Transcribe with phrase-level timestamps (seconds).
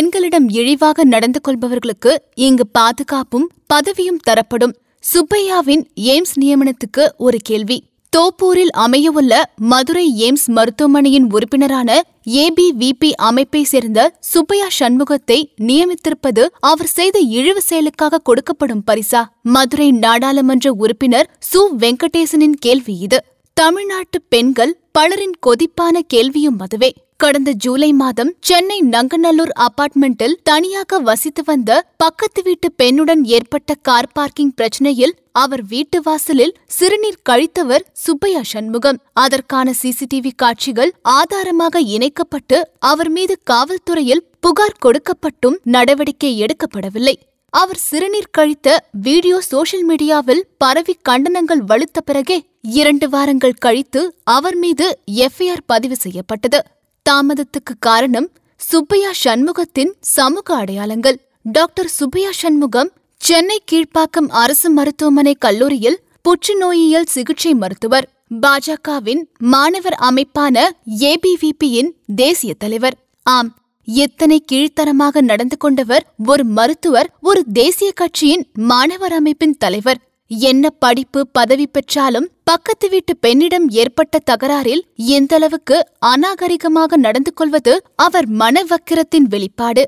[0.00, 4.76] பெண்களிடம் இழிவாக நடந்து கொள்பவர்களுக்கு இங்கு பாதுகாப்பும் பதவியும் தரப்படும்.
[5.12, 7.84] சுப்பையாவின் எய்ம்ஸ் நியமனத்துக்கு ஒரு கேள்வி.
[8.16, 17.60] தோப்பூரில் அமையவுள்ள மதுரை எய்ம்ஸ் மருத்துவமனையின் உறுப்பினரான ஏபிவிபி அமைப்பை சேர்ந்த சுப்பையா சண்முகத்தை நியமித்திருப்பது அவர் செய்த இழிவு
[17.60, 19.24] செயலுக்காக கொடுக்கப்படும் பரிசா.
[19.42, 21.58] மதுரை நாடாளுமன்ற உறுப்பினர் சு.
[21.78, 23.24] வெங்கடேசனின் கேள்வி இது.
[23.52, 26.92] தமிழ்நாட்டு பெண்கள் பலரின் கொதிப்பான கேள்வியும் அதுவே.
[27.22, 34.52] கடந்த ஜூலை மாதம் சென்னை நங்கநல்லூர் அபார்ட்மெண்டில் தனியாக வசித்து வந்த பக்கத்து வீட்டு பெண்ணுடன் ஏற்பட்ட கார் பார்க்கிங்
[34.58, 39.00] பிரச்சனையில் அவர் வீட்டு வாசலில் சிறுநீர் கழித்தவர் சுப்பையா சண்முகம்.
[39.24, 42.58] அதற்கான சிசிடிவி காட்சிகள் ஆதாரமாக இணைக்கப்பட்டு
[42.92, 47.16] அவர் மீது காவல்துறையில் புகார் கொடுக்கப்பட்டும் நடவடிக்கை எடுக்கப்படவில்லை.
[47.52, 48.68] அவர் சிறுநீர் கழித்த
[49.06, 52.40] வீடியோ சோஷியல் மீடியாவில் பரவி கண்டனங்கள் வலுத்த பிறகே
[52.80, 54.02] இரண்டு வாரங்கள் கழித்து
[54.36, 54.86] அவர் மீது
[55.26, 56.60] எஃப்ஐஆர் பதிவு செய்யப்பட்டது.
[57.08, 61.18] தாமதத்துக்கு காரணம் சுப்பையா சண்முகத்தின் சமூக அடையாளங்கள்.
[61.42, 68.08] டாக்டர் சுப்பையா சண்முகம் சென்னை கீழ்ப்பாக்கம் அரசு மருத்துவமனை கல்லூரியில் புற்றுநோயியல் சிகிச்சை மருத்துவர்.
[68.40, 70.68] பாஜகவின் மாணவர் அமைப்பான
[71.00, 72.96] ஏபிவிபியின் தேசிய தலைவர்.
[73.22, 73.54] ஆம்
[73.84, 80.00] எத்தனை கீழ்த்தரமாக நடந்து கொண்டவர் ஒரு மருத்துவர் ஒரு தேசிய கட்சியின் மாணவர் அமைப்பின் தலைவர்.
[80.30, 89.26] என்ன படிப்பு பதவி பெற்றாலும் பக்கத்து வீட்டு பெண்ணிடம் ஏற்பட்ட தகராறில் எந்தளவுக்கு அநாகரிகமாக நடந்து கொள்வது அவர் மனவக்கிரத்தின்
[89.28, 89.84] வெளிப்பாடு.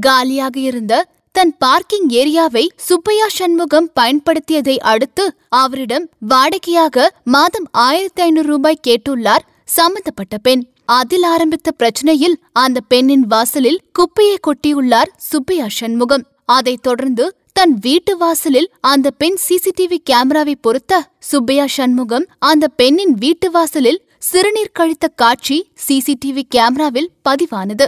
[0.00, 8.84] காலியாக இருந்த தன் பார்க்கிங் ஏரியாவை சுப்பையா சண்முகம் பயன்படுத்தியதை அடுத்து அவரிடம் வாடகையாக மாதம் ஆயிரத்தி ஐநூறு ரூபாய்
[8.86, 10.62] கேட்டுள்ளார் சம்பந்தப்பட்ட பெண்.
[10.84, 16.26] அதில் ஆரம்பித்த பிரச்சனையில் அந்த பெண்ணின் வாசலில் குப்பையை கொட்டியுள்ளார் சுப்பையா சண்முகம்.
[16.44, 23.50] அதைத் தொடர்ந்து தன் வீட்டு வாசலில் அந்த பெண் சிசிடிவி கேமராவை பொருத்த சுப்பையா சண்முகம் அந்த பெண்ணின் வீட்டு
[23.50, 27.86] வாசலில் சிறுநீர் கழித்த காட்சி சிசிடிவி கேமராவில் பதிவானது.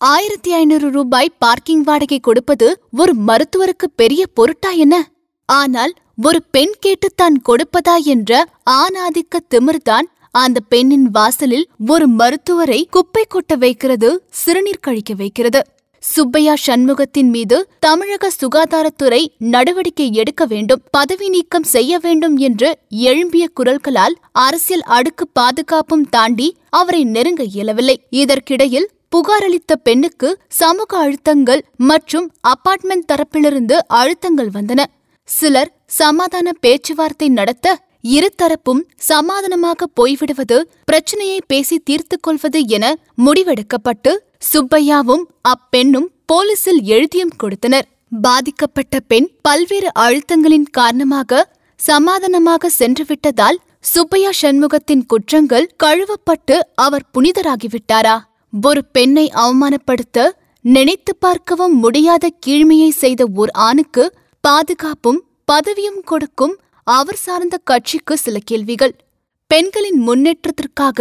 [0.00, 5.10] ஆயிரத்தி ஐநூறு ரூபாய் பார்க்கிங் வாடகை கொடுப்பது ஒரு மருத்துவருக்கு பெரிய பொருட்டா என்ன?
[5.46, 13.24] ஆனால் ஒரு பெண் கேட்டு தான் கொடுப்பதா என்ற ஆணாதிக்க திமிர்தான் அந்த பெண்ணின் வாசலில் ஒரு மருத்துவரை குப்பை
[13.34, 15.62] கொட்ட வைக்கிறது சிறுநீர் கழிக்க வைக்கிறது.
[16.02, 22.68] சுப்பையா சண்முகத்தின் மீது தமிழக சுகாதாரத்துறை நடவடிக்கை எடுக்க வேண்டும் பதவி நீக்கம் செய்ய வேண்டும் என்று
[23.08, 27.96] எழும்பிய குரல்களால் அரசியல் அடுக்கு பாதுகாப்பும் தாண்டி அவரை நெருங்க இயலவில்லை.
[28.10, 34.80] இதற்கிடையில் புகாரளித்த பெண்ணுக்கு சமூக அழுத்தங்கள் மற்றும் அபார்ட்மெண்ட் தரப்பிலிருந்து அழுத்தங்கள் வந்தன.
[35.28, 37.76] சிலர் சமாதான பேச்சுவார்த்தை நடத்த
[38.16, 42.84] இருதரப்பும் சமாதானமாக போய்விடுவது பிரச்சனையை பேசி தீர்த்துக் கொள்வது என
[43.24, 44.12] முடிவெடுக்கப்பட்டு
[44.42, 47.86] சுப்பையாவும் அப்பெண்ணும் போலீசில் எழுதியும் கொடுத்தனர்.
[48.26, 51.40] பாதிக்கப்பட்ட பெண் பல்வேறு அழுத்தங்களின் காரணமாக
[51.80, 53.58] சமாதானமாக சென்றுவிட்டதால்
[53.92, 58.16] சுப்பையா சண்முகத்தின் குற்றங்கள் கழுவப்பட்டு அவர் புனிதராகிவிட்டாரா?
[58.52, 60.28] ஒரு பெண்ணை அவமானப்படுத்த
[60.64, 64.04] நினைத்து பார்க்கவும் முடியாத கீழ்மையை செய்த ஓர் ஆணுக்கு
[64.44, 65.20] பாதுகாப்பும்
[65.52, 66.54] பதவியும் கொடுக்கும்
[66.86, 68.94] அவர் சார்ந்த கட்சிக்கு சில கேள்விகள்.
[69.50, 71.00] பெண்களின் முன்னேற்றத்திற்காக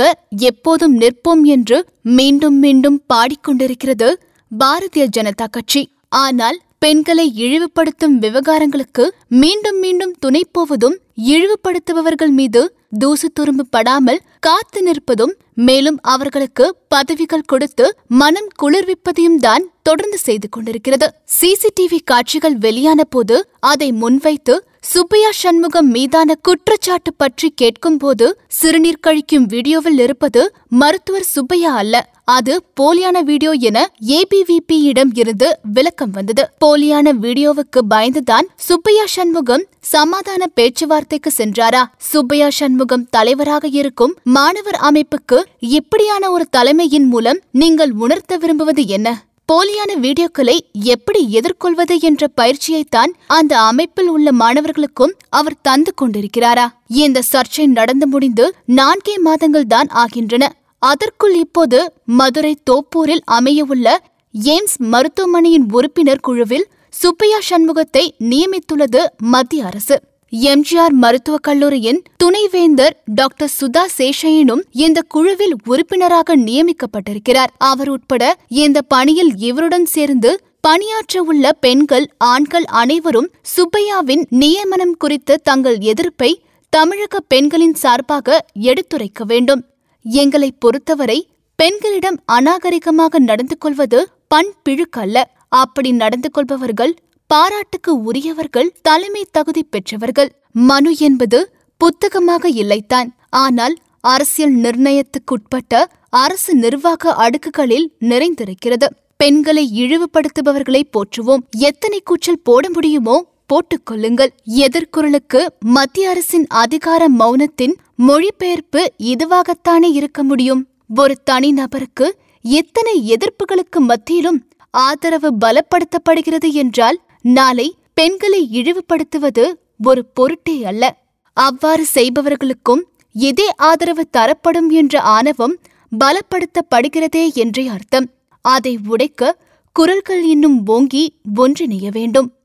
[0.50, 1.78] எப்போதும் நிற்போம் என்று
[2.18, 4.08] மீண்டும் மீண்டும் பாடிக்கொண்டிருக்கிறது
[4.52, 5.82] பாரதிய ஜனதா கட்சி.
[6.18, 9.06] ஆனால் பெண்களை இழிவுபடுத்தும் விவகாரங்களுக்கு
[9.42, 10.96] மீண்டும் மீண்டும் துணை போவதும்
[11.28, 12.62] இழிவுபடுத்துபவர்கள் மீது
[13.00, 15.34] தூசு துரும்பு படாமல் காத்து நிற்பதும்
[15.68, 17.86] மேலும் அவர்களுக்கு பதவிகள் கொடுத்து
[18.22, 21.08] மனம் குளிர்விப்பதையும் தான் தொடர்ந்து செய்து கொண்டிருக்கிறது.
[21.40, 23.38] சிசிடிவி காட்சிகள் வெளியான போது
[23.72, 28.26] அதை முன்வைத்து சுப்பையா சண்முகம் மீதான குற்றச்சாட்டு பற்றி கேட்கும்போது
[28.58, 30.42] சிறுநீர் கழிக்கும் வீடியோவில் இருப்பது
[30.82, 31.96] மருத்துவர் சுப்பையா அல்ல.
[32.36, 33.78] அது போலியான வீடியோ என
[34.18, 36.44] ஏபிவிபியிடம் இருந்து விளக்கம் வந்தது.
[36.64, 41.84] போலியான வீடியோவுக்கு பயந்துதான் சுப்பையா சண்முகம் சமாதான பேச்சுவார்த்தைக்கு சென்றாரா?
[42.12, 45.40] சுப்பையா சண்முகம் தலைவராக இருக்கும் மாணவர் அமைப்புக்கு
[45.80, 49.08] இப்படியான ஒரு தலைமையின் மூலம் நீங்கள் உணர்த்த விரும்புவது என்ன?
[49.50, 50.56] போலியான வீடியோக்களை
[50.94, 56.66] எப்படி எதிர்கொள்வது என்ற பயிற்சியைத்தான் அந்த அமைப்பில் உள்ள மாணவர்களுக்கும் அவர் தந்து கொண்டிருக்கிறாரா?
[57.04, 58.46] இந்த சர்ச்சை நடந்து முடிந்து
[58.80, 60.50] நான்கே மாதங்கள் தான் ஆகின்றன.
[60.82, 61.80] அதற்குள் இப்போது
[62.20, 63.88] மதுரை தோப்பூரில் அமையவுள்ள
[64.34, 66.68] எய்ம்ஸ் மருத்துவமனையின் உறுப்பினர் குழுவில்
[67.02, 69.02] சுப்பையா சண்முகத்தை நியமித்துள்ளது
[69.34, 69.96] மத்திய அரசு.
[70.34, 77.52] எம்ஜிஆர் மருத்துவக் கல்லூரியின் துணைவேந்தர் டாக்டர் சுதா சேஷையனும் இந்த குழுவில் உறுப்பினராக நியமிக்கப்பட்டிருக்கிறார்.
[77.58, 80.32] அவர் உட்பட இந்த பணியில் இவருடன் சேர்ந்து
[80.62, 89.64] பணியாற்ற உள்ள பெண்கள் ஆண்கள் அனைவரும் சுப்பையாவின் நியமனம் குறித்து தங்கள் எதிர்ப்பை தமிழக பெண்களின் சார்பாக எடுத்துரைக்க வேண்டும்.
[90.04, 95.24] எங்களை பொறுத்தவரை பெண்களிடம் அநாகரிகமாக நடந்து கொள்வது பண்பிழுக்கல்ல.
[95.50, 96.94] அப்படி நடந்து கொள்பவர்கள்
[97.30, 100.30] பாராட்டுக்கு உரியவர்கள் தலைமை தகுதி பெற்றவர்கள்.
[100.52, 101.40] மனு என்பது
[101.82, 103.10] புத்தகமாக இல்லைத்தான்.
[103.30, 108.88] ஆனால் அரசியல் நிர்ணயத்துக்குட்பட்ட அரசு நிர்வாக அடுக்குகளில் நிறைந்திருக்கிறது.
[109.18, 111.44] பெண்களை இழிவுபடுத்துபவர்களை போற்றுவோம்.
[111.70, 114.32] எத்தனை கூச்சல் போட முடியுமோ போட்டுக் கொள்ளுங்கள்.
[114.66, 118.82] எதிர்குரலுக்கு மத்திய அரசின் அதிகார மௌனத்தின் மொழிபெயர்ப்பு
[119.12, 120.62] இதுவாகத்தானே இருக்க முடியும்?
[120.96, 122.08] ஒரு தனி நபருக்கு
[122.46, 124.40] எத்தனை எதிர்ப்புகளுக்கு மத்தியிலும்
[124.74, 129.54] ஆதரவு பலப்படுத்தப்படுகிறது என்றால் நாளை பெண்களை இழிவுபடுத்துவது
[129.84, 130.98] ஒரு பொருட்டே அல்ல.
[131.34, 132.84] அவ்வாறு செய்பவர்களுக்கும்
[133.14, 135.58] இதே ஆதரவு தரப்படும் என்ற ஆணவம்
[135.92, 138.12] பலப்படுத்தப்படுகிறதே என்றே அர்த்தம்.
[138.42, 139.38] அதை உடைக்க
[139.72, 142.37] குரல்கள் இன்னும் ஓங்கி ஒன்றிணைய வேண்டும்.